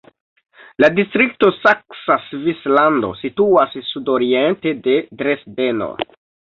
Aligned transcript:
La 0.83 0.87
distrikto 0.99 1.49
Saksa 1.57 2.17
Svislando 2.29 3.13
situas 3.23 3.79
sudoriente 3.93 4.77
de 4.89 5.01
Dresdeno. 5.23 5.97